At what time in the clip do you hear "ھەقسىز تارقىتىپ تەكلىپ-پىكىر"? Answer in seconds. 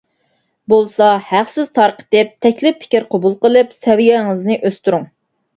1.33-3.07